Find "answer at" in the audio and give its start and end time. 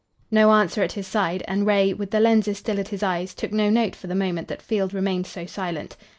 0.51-0.93